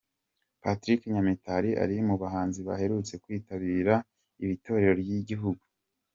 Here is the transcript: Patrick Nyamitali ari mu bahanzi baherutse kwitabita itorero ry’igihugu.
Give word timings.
Patrick 0.61 1.01
Nyamitali 1.13 1.71
ari 1.83 1.95
mu 2.07 2.15
bahanzi 2.21 2.59
baherutse 2.67 3.13
kwitabita 3.23 3.95
itorero 4.55 4.93
ry’igihugu. 5.01 5.63